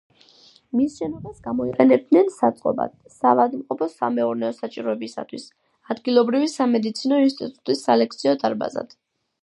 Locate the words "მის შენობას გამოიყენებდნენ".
0.77-2.31